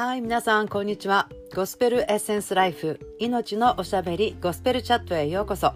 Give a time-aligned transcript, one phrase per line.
[0.00, 1.28] はい皆さんこんにちは。
[1.54, 5.74] ゴスペルエッセンスライフ命のおしゃべりゴスペルチャットへようこそ。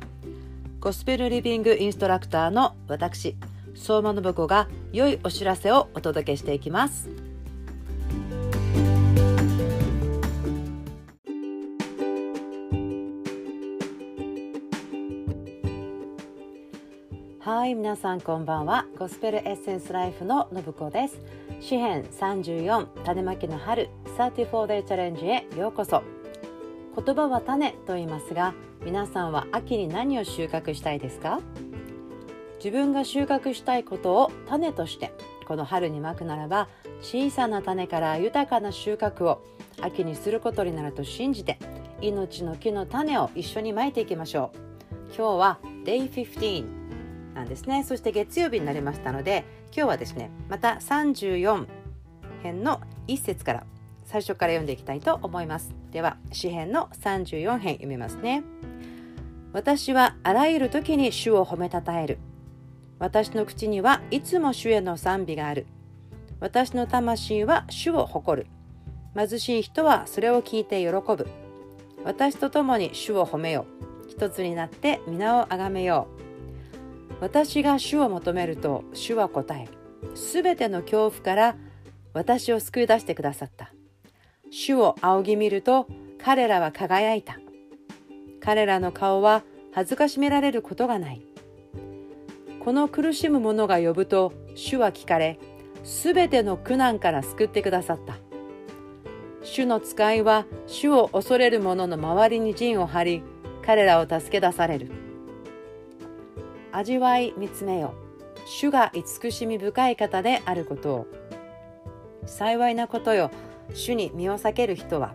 [0.81, 3.37] ゴスペルリビングインストラクターの私
[3.75, 7.11] 相馬信子が良いお知らせをお届けしていきます。
[17.41, 18.87] はい皆さんこんばんは。
[18.99, 21.21] ゴスペルエッセンスライフの信子です。
[21.61, 23.91] 詩編34種まきの春。
[24.17, 26.05] 34 day チャレンジへようこそ。
[26.95, 28.55] 言葉は種と言いますが
[28.85, 31.41] 皆さんは秋に何を収穫したいですか？
[32.59, 35.13] 自分が収穫したいことを種として
[35.49, 36.69] この春にまくならば
[37.01, 39.43] 小さな種から豊かな収穫を
[39.81, 41.59] 秋にすることになると信じて
[42.01, 44.59] 命の木の種を一緒にまいていきましょう。
[45.09, 46.65] 今日は Day 15
[47.35, 47.83] なんですね。
[47.83, 49.45] そして月曜日になりましたので
[49.77, 51.67] 今日はですねまた34
[52.45, 53.67] 編の1節から
[54.05, 55.75] 最初から読んでいきたいと思います。
[55.93, 58.43] では詩編の34編読みますね。
[59.53, 62.19] 私はあらゆる時に主を褒めたたえる。
[62.99, 65.67] 私の口にはいつも主への賛美がある。
[66.41, 68.49] 私の魂は主を誇る。
[69.17, 71.29] 貧しい人はそれを聞いて喜ぶ。
[72.05, 74.11] 私と共に主を褒めよう。
[74.11, 76.25] 一つになって皆をあがめよう。
[77.21, 79.69] 私が主を求めると主は答え
[80.15, 81.57] すべての恐怖から
[82.13, 83.73] 私を救い出してくださった。
[84.57, 87.41] 主を仰ぎ見ると彼らは輝いた。
[88.41, 91.23] 彼らの顔は恥ずかしめられることがない。
[92.61, 95.41] この苦しむ者が呼ぶと主は聞かれ
[95.83, 98.15] すべての苦難から救ってくださった。
[99.43, 103.23] 主の使いは主を恐れる者の周りに陣を張り
[103.67, 104.93] 彼らを助け出される。
[106.71, 107.95] 味わい見つめよ。
[108.47, 111.07] 主が慈しみ深い方であることを。
[112.25, 113.33] 幸いなことよ。
[113.73, 115.15] 主に身を避ける人は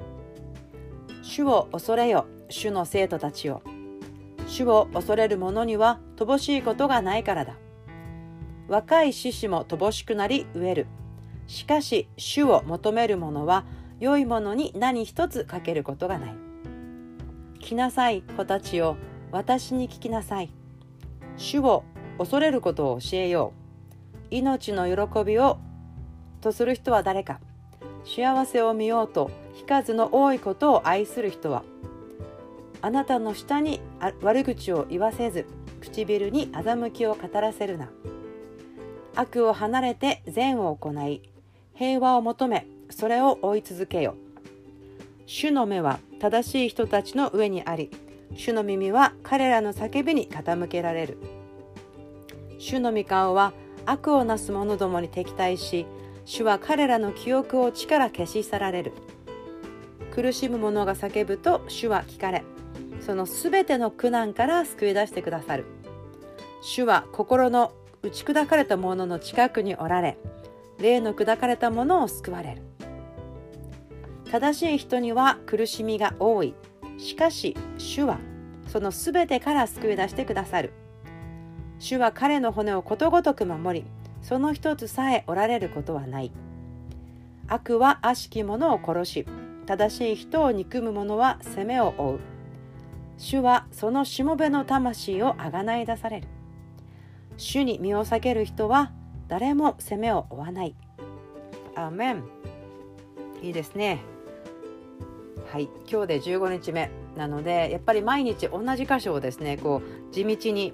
[1.22, 3.62] 主を恐れよ主の生徒たちよ
[4.50, 7.54] 主を恐れる者には乏しいことがないからだ。
[8.68, 10.88] 若い獅子も乏しくなり飢える。
[11.48, 13.66] しかし主を求める者は
[14.00, 16.36] 良いものに何一つかけることがない。
[17.60, 18.98] 来なさい子たちよ
[19.32, 20.52] 私に聞きなさい。
[21.38, 21.84] 主を
[22.18, 24.28] 恐れることを教えよう。
[24.32, 25.60] 命の喜びを
[26.42, 27.40] とする人は誰か。
[28.10, 31.64] 幸せを見ようと非数の多いことを愛する人は
[32.82, 33.82] あなたの下に
[34.22, 35.46] 悪口を言わせず
[35.80, 37.90] 唇に欺きを語らせるな。
[39.16, 41.22] 悪を離れて善を行い
[41.76, 44.16] 平和を求めそれを追い続けよ
[45.26, 47.92] 主の目は正しい人たちの上にあり
[48.36, 51.18] 主の耳は彼らの叫びに傾けられる。
[52.58, 53.54] 主の御顔は
[53.86, 55.86] 悪をなす者どもに敵対し
[56.30, 58.94] 主は彼らの記憶を力消し去られる。
[60.14, 62.44] 苦しむ者が叫ぶと主は聞かれ
[63.02, 65.66] そのすべての苦難から救い出してくださる。
[66.62, 67.74] 主は心の
[68.04, 70.20] 打ち砕かれた者の近くにおられ
[70.78, 72.62] 霊の砕かれた者を救われる。
[74.30, 76.54] 正しい人には苦しみが多い。
[77.00, 78.20] しかし主は
[78.68, 80.74] そのすべてから救い出してくださる。
[81.80, 83.88] 主は彼の骨をことごとく守り
[84.22, 86.32] その一つさえおられることはない。
[87.48, 89.26] 悪は悪しき者を殺し
[89.66, 92.20] 正しい人を憎む者は責めを負う。
[93.18, 96.28] 主はそのしもべの魂をあがない出される。
[97.38, 98.92] 主に身を避ける人は
[99.28, 100.76] 誰も責めを負わない。
[101.76, 102.24] アーメン。
[103.42, 104.00] いいですね。
[105.52, 105.70] はい。
[105.90, 110.74] 今日で15日目なのでやっぱり毎日同じ箇所をですねこう地道に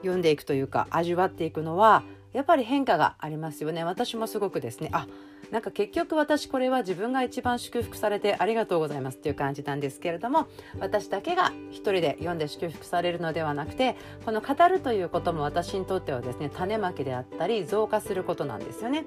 [0.00, 2.02] 読んでいくというか味わっていくのは
[2.32, 5.06] やっぱり変化がありますよね私もすごくですねあ
[5.50, 10.46] なんか結局私これは自分が一番祝福されてありがとうございますっていう感じなんですけれども
[10.78, 19.04] 私だけが一人で読んで祝福されるのではなくてこの語るということも私にとってはですね種まきであったり増加することなんですよね。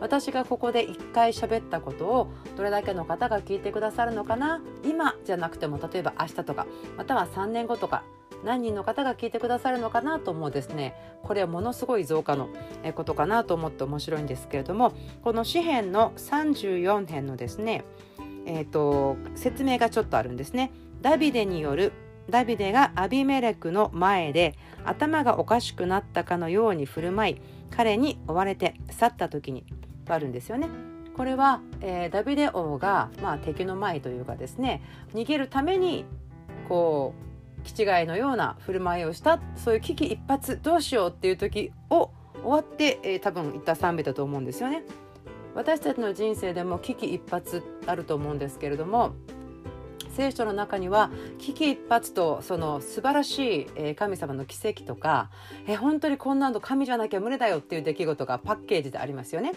[0.00, 8.04] 私がここで1回喋ったことをどれだけの方が聞いてくださるのかな今じゃなくても例えば明日とかまたは3年後とか
[8.44, 12.48] 何人の方が聞いてくださるのかなと思うですねこれはものすごい増加の
[12.94, 14.92] ことかなと思って面白いんですけれども
[15.22, 17.84] この詩編の34編のですね、
[18.46, 20.70] えーと、説明がちょっとあるんですね。
[21.00, 21.92] ダビデによる
[22.28, 29.64] ダビデがアビメレクの前で頭がおかしくなったかのように振る舞い彼に追われて去った時に
[30.04, 30.68] とあるんですよね。
[31.16, 34.82] これは、えー、ダビデ王が、まあ、敵の前というかですね
[35.14, 36.04] 逃げるために
[36.68, 37.27] こう
[37.72, 42.10] 気違いのような振る舞いをしたそういう危機一髪どうしようっていう時を
[42.42, 44.82] 終わって、えー、多分言った賛美だと思うんですよね。
[45.54, 47.44] 私たちの人生でも危機一髪
[47.86, 49.12] あると思うんですけれども
[50.10, 55.30] 聖書の中には危機一髪とその素晴らしい神様の奇跡とか
[55.66, 59.52] え本当にこんなの神じゃなきゃ無理だよっていう出来事がパッケージでありますよね。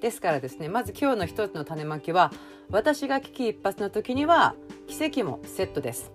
[0.00, 2.32] ですからですねまず今日の一つの種まきは
[2.70, 4.54] 私が危機一髪の時には
[4.86, 6.10] 奇跡もセットです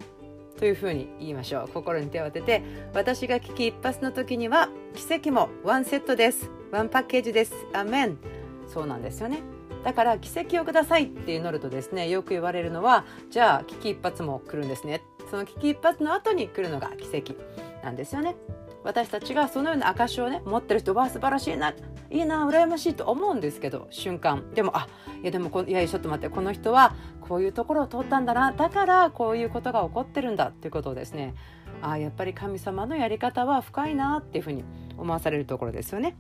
[0.60, 1.70] というふうに言いましょう。
[1.74, 2.62] 心に手を当てて
[2.94, 6.52] 私が危機一髪の時には奇跡もワンセットです。
[6.72, 7.54] ワンパッケージです。
[7.74, 8.18] アメン。
[8.68, 9.40] そうなんですよね。
[9.86, 12.10] だから奇跡をくださいって祈るとですね。
[12.10, 15.02] よく言われるのはじゃあ危機一髪も来るんですね。
[15.32, 17.36] その危機一髪の後に来るのが奇跡
[17.82, 18.36] なんですよね。
[18.84, 21.74] 私たちがそのような証をね持ってる人は素晴らしいな。
[22.12, 24.52] いいな羨ましいと思うんですけど瞬間。
[24.54, 24.88] でもあ
[25.22, 28.52] いやでもこいやちょっと待ってこの人はこういうところを通ったんだな。
[28.52, 31.36] だからこういうことが起こってるんだっていうことをですね。
[31.82, 34.64] あやっぱり神様のやり方は深いなっていうふうに
[34.98, 36.16] 思わされるところですよね。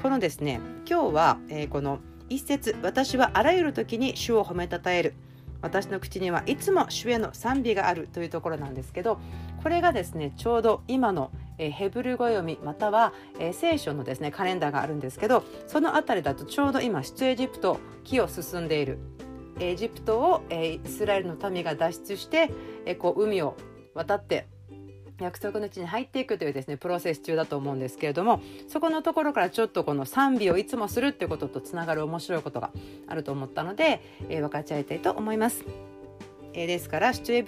[0.00, 5.14] このですね今日は、えー、この一節私はあらゆる時に主を褒めたたえる。
[5.62, 9.20] 私の口にはいつも主への賛美があるというところなんですけど
[9.62, 18.98] これがですねちょうど今のえヘブル語読みまたはえ聖書のですねカレンダーがあるんですけどその辺りだとちょうど今出エジプト木を進んでいる
[19.60, 22.50] エジプトをえイスラエルの民が脱出して
[22.84, 23.56] えこう海を
[23.94, 24.46] 渡って
[25.20, 32.70] 約束の地に入っていくというですねプロセス中だと思うんですけれどもそこのところからちょっとこの賛美をいつもするっていうこととつながる面白いことが
[33.06, 35.91] あると思ったので、え、分かち合いたいと思います。
[36.52, 37.44] ですから出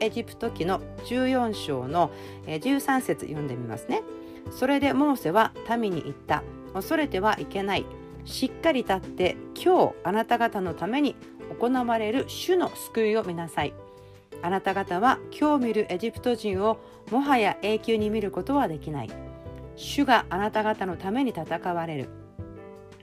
[0.00, 2.10] エジプト記の14章の、
[2.46, 4.02] 13節読んでみますね。
[4.50, 6.42] それでモーセは民に言った
[6.72, 7.86] 恐れてはいけない
[8.24, 11.16] しっかり立って今日あなた方のために
[11.58, 13.72] 行われる主の救いを見なさい。
[14.42, 16.78] あなた方は今日見るエジプト人を
[17.10, 19.10] もはや永久に見ることはできない。
[19.76, 22.08] 主があなた方のために戦われる。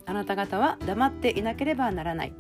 [0.06, 2.34] あなた方は黙っていなければならない。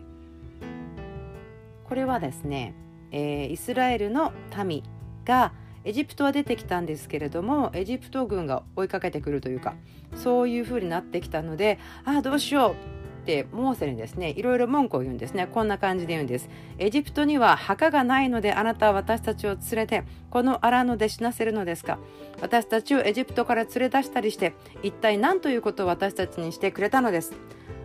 [1.93, 2.73] これはですね、
[3.11, 4.33] えー、イスラエルの
[4.65, 4.81] 民
[5.25, 5.53] が
[5.83, 9.75] エジプトは出てきたんですけれどもエジプト軍が追いかけてくるというか
[10.15, 15.45] そういう風になってきたのでああどうしようってモーセにですねいろいろ文句を言うんですね。
[15.45, 16.49] こんな感じで言うんです。
[16.79, 21.99] エジプトには墓がないのであなたは私たちを連れてこの荒野で死なせるのですか。
[22.41, 27.33] 私たちをエジプトから連れ出したりして一体何ということを私たちにしてくれたのです。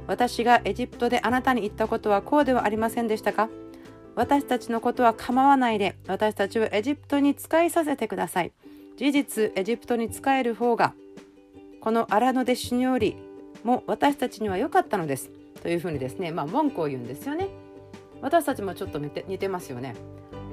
[0.06, 3.50] 私がエジプトであなたに言ったことはこうではありませんでしたか。
[4.18, 8.52] 私たちのことは構わないで私たちをエジプトに使いさせてください
[8.96, 10.92] 事実エジプトに使える方が
[11.80, 13.16] この荒野で死ぬより
[13.62, 15.30] も私たちには良かったのです
[15.62, 17.48] というふうにですね、まあ、文句を言うんですよね。
[18.20, 19.94] 私たちもちょっと似て似てますよね。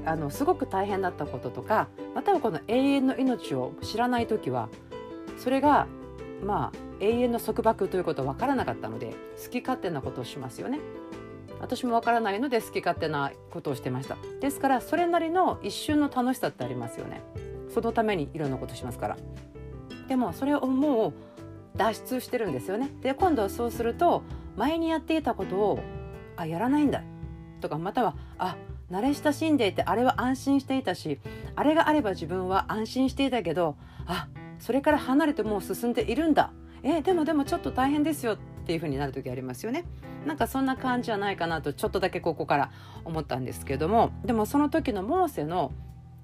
[0.06, 4.70] あのすごく大変だったこととかまたはこの永遠の命を知らない時は
[5.40, 5.88] それが
[6.44, 10.80] まあ永遠の束縛ということは分からなかったので好き勝手なことをしますよね。
[11.60, 14.18] 私も分からないので好き勝手なことをしてました。
[14.42, 17.22] ですからそれなりの一瞬の楽しさってありますよね。
[17.74, 19.18] そのためにいろんなことしますから。
[20.08, 21.14] でもそれをもう
[21.78, 22.92] 脱出してるんですよね。
[23.02, 24.24] で今度はそうすると
[24.56, 25.80] 前にやっていたことを
[26.38, 27.04] あやらないんだ。
[27.62, 28.58] とかまたはあ
[28.92, 31.20] 慣れ親しんでいてあれは安心していたし
[31.56, 33.76] あれがあれば自分は安心していたけど
[34.06, 34.28] あ
[34.60, 36.52] それから離れてもう進んでいるんだ。
[36.84, 38.34] えでもでもちょっと大変ですよ。
[38.34, 39.86] っていう風になる時ありますよね。
[40.26, 42.72] なんかそんな感じじゃないかなとちょっとだけここから
[43.04, 45.72] 思ったんですけどもでもその時のモーセの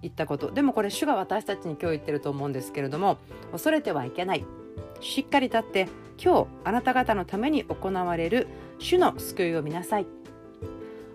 [0.02, 3.18] 言ったことでもこれ主が私たちに今日言ってると思うんですけれども
[3.52, 4.46] 恐れてはいけない。
[5.00, 5.88] しっかり立って
[6.24, 8.48] 今日あなた方のために行われる
[8.80, 10.08] 主の救いを見なさい。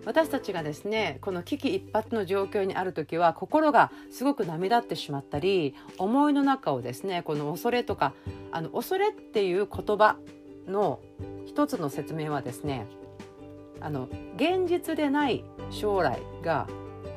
[0.05, 8.13] 私たちがですねこの危機一髪の状況にある時は心がすごく波立ってしまったり思いの中をですねこの恐れとか
[8.53, 10.15] あの恐れっていう言葉
[10.67, 10.99] の
[11.45, 12.85] 一つの説明はですね
[13.79, 16.67] あの現実でない将来が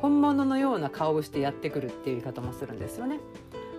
[0.01, 3.19] 本物のような顔をしてやってくるっていう言い方もするんですよね。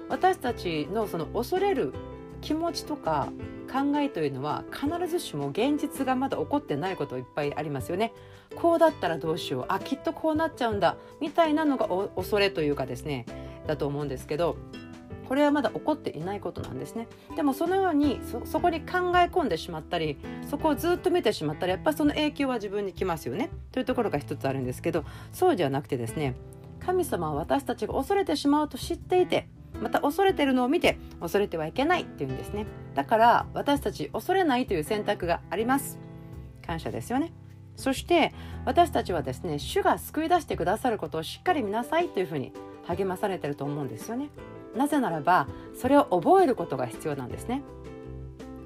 [0.10, 1.94] 私たちのその恐れる
[2.42, 3.30] 気持ちとか
[3.72, 8.14] 考えというのは必ずしも現実がまだ起こってないこといっぱいありますよね。
[8.56, 13.26] こうだったらどうしようあきっとこうなっちゃうんだみたいなのが恐れというかですね
[13.66, 14.58] だと思うんですけど
[15.32, 17.08] これはまだ起こっていないことなんですね。
[17.38, 20.18] でもそのようにそこに考え込んでしまったり
[20.50, 23.50] そこをずっと見てしまったらやっぱその影響は自分にきますよね。
[23.72, 26.36] というところが一つあるんですけどそうじゃなくてですね
[26.82, 29.48] 神様は私たちが恐れてしまうと知っていて
[29.82, 32.66] また恐れてるのを見て恐れてはいけないっていうんですね。
[32.94, 35.98] だから私たち恐れないという選択があります。
[36.68, 37.32] 感謝ですよね。
[37.78, 38.34] そして
[38.66, 42.52] 私たちはですね主が救い出してくださることをしっかり見なさいというふうに
[42.84, 44.28] 励まされてると思うんですよね。
[44.76, 47.62] なぜならばそれを覚えることが必要なんですね。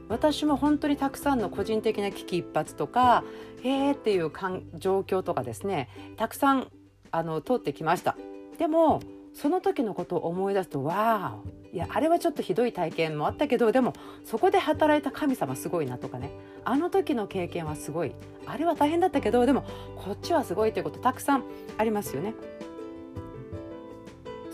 [0.08, 3.24] 私も本当にたくさんの個人的な危機一髪とか
[3.64, 4.32] へーっていう
[4.78, 6.68] 状況とかですねたくさん
[7.12, 8.16] あの通ってきました。
[8.60, 9.02] でも
[9.34, 11.36] その時のことを思い出すとわあ
[11.74, 13.92] いやあれはちょっとひどい体験もあったけどでも
[14.24, 16.30] そこで働いた神様すごいなとかね。
[16.64, 18.14] あの時の経験はすごい。
[18.46, 19.64] あれは大変だったけどでも
[19.98, 21.44] こっちはすごいということたくさん
[21.78, 22.36] ありますよね。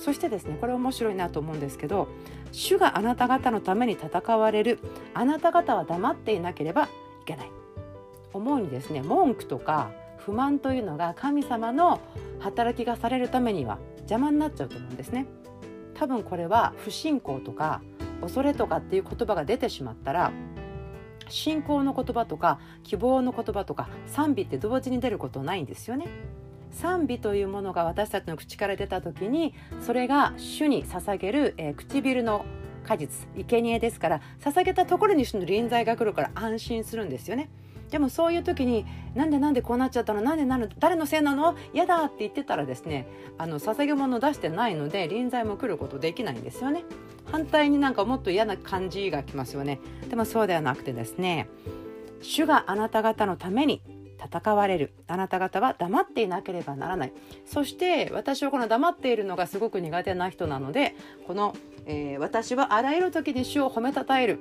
[0.02, 2.08] そしてですねこれ面白いなと思うんですけど
[2.52, 4.80] 主があなた方のために戦われる
[5.14, 6.88] あなた方は黙っていなければい
[7.26, 7.52] けない。
[8.34, 12.00] 思うにですね文句とか不満というのが神様の
[12.40, 15.28] 働きがされるためには邪魔になっちゃうと思うんですね。
[15.94, 17.82] 多分これは不信仰とか
[18.22, 20.32] 恐れとかっていう言葉が出てしまったら
[21.30, 26.08] 信仰の言葉とか希望の言葉とか賛美って同時に出ることないんですよね。
[26.72, 32.46] 賛美というものが私たちの口から出た時にそれが主に捧げる、えー、唇の
[32.84, 37.50] 果実生贄ですから捧げたところに主の臨在が来るから安心するんですよね。
[37.92, 38.86] でもそういう時に
[39.16, 40.22] なんでなんでこうなっちゃったの？
[40.22, 40.70] なんでなの？
[40.80, 41.58] 誰のせいなの？
[41.74, 43.06] 嫌だって言ってたらですね
[43.38, 46.86] あの捧げ物を出してないので臨在も来ることできないんですよね。
[47.30, 49.82] 反対になんかもっと嫌な感じがきますよね。
[50.10, 51.50] でもそうではなくてですね
[52.22, 53.82] 主があなた方のために
[54.24, 54.94] 戦われる。
[55.08, 57.14] あなた方は黙っていなければならない。
[57.46, 60.96] そして私はこの黙っているのがすごく苦手な人なので
[61.28, 64.40] この、えー、私はあらゆる時に主を褒めたたえる。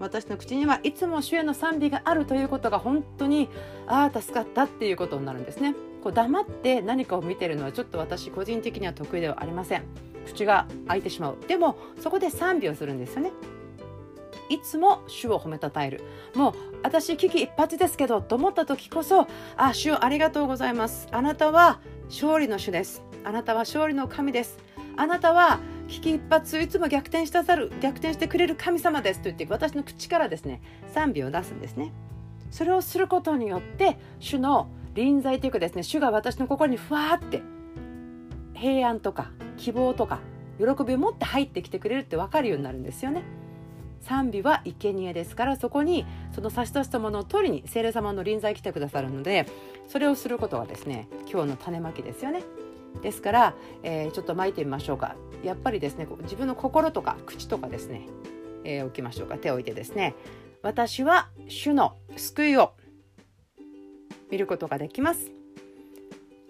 [0.00, 3.48] 私の口にはいつも主への賛美があるということが本当に
[3.86, 5.74] ああ助かったっていうことになるんですね。
[6.02, 9.84] こう黙って何かを見てるのはちょっと私個人的には得意ではありません。
[10.26, 11.38] 口が開いてしまう。
[11.46, 13.32] でもそこで賛美をするんですよね。
[14.48, 16.02] いつも主を褒めたたえる。
[16.34, 21.08] もう私危機一髪ですけどと思った時こそあ主をありがとうございます。
[21.10, 23.02] あなたは勝利の主です。
[23.24, 24.58] あなたは勝利の神です。
[24.96, 25.58] あなたは
[25.88, 29.20] 危機一髪いつも逆転したざる逆転してくれる神様です。
[29.20, 30.60] と言って私の口からですね
[30.92, 31.92] 賛美を出すんですね。
[32.50, 37.42] それをすることによって主の臨在というかですね主が私の心にふわって
[38.54, 40.20] 平安とか希望とか
[40.58, 43.24] 喜びを持って入ってきてくれるって分かるようになるんですよね。
[44.04, 49.46] 賛美は生贄ですからそこにその差し出したものを取りに聖霊様の臨在来てくださるので
[49.88, 52.42] それをすることがですね今日の種まきですよね。
[53.02, 55.16] ですから、えー、ちょっと巻いてみましょうか。
[55.42, 58.06] やっぱりですね自分の心とか口とかですね、
[58.62, 59.36] えー、置きましょうか。
[59.36, 60.14] 手を置いてですね。
[60.62, 62.72] 私は主の救いを
[64.30, 65.30] 見ることができます。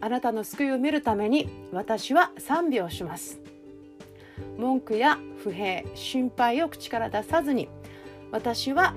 [0.00, 3.43] あなたの救いを見るために私は賛美をします。
[4.56, 7.68] 文句や不平心配を口から出さずに
[8.32, 8.94] 私は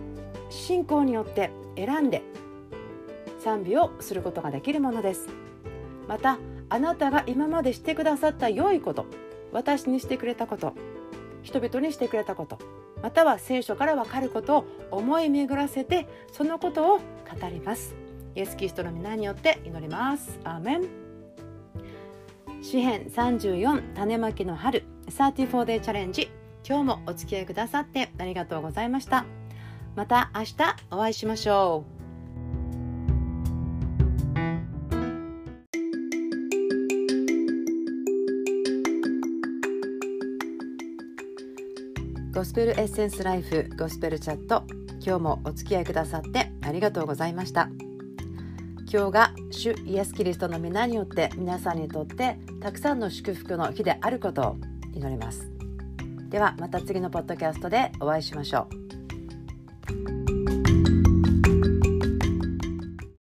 [0.50, 2.24] 信仰によって選んで
[3.40, 5.30] 賛美をすることができるものです。
[6.08, 6.40] また
[6.70, 9.06] あなたが今までしてくださった良いこと
[9.52, 10.74] 私にしてくれたこと
[11.44, 12.58] 人々にしてくれたこと
[13.02, 17.02] または聖書からわかることを思い巡らせてそのことを語
[17.50, 17.96] ります。
[18.36, 20.40] イエス・キリストの皆によって祈ります。
[20.44, 20.84] アーメン。
[22.62, 24.84] 詩編34種まきの春。
[25.10, 26.30] 34day チャレンジ。
[26.68, 29.26] 今日もお付き合いくださってありがとうございました。
[29.96, 30.56] また明日
[30.92, 31.98] お会いしましょう。
[42.34, 44.64] ゴスペルエッセンスライフゴスペルチャット。
[45.00, 47.70] 今日もお付き合いくださってありがとうございました。
[48.92, 54.58] 今日が主イエス・キリストの皆によって皆さんにとってたくさんの祝福の日であることを
[54.94, 55.50] 祈ります。
[56.30, 58.87] ではまた次のポッドキャストでお会いしましょう。